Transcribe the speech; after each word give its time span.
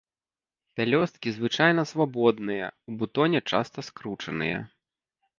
Пялёсткі 0.79 1.33
звычайна 1.33 1.83
свабодныя, 1.91 2.69
у 2.91 2.93
бутоне 3.01 3.39
часта 3.51 3.85
скручаныя. 3.91 4.57